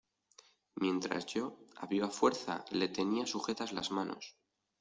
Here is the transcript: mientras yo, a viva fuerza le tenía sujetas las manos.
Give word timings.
mientras 0.77 1.27
yo, 1.27 1.59
a 1.77 1.85
viva 1.85 2.09
fuerza 2.09 2.65
le 2.71 2.89
tenía 2.89 3.27
sujetas 3.27 3.71
las 3.71 3.91
manos. 3.91 4.35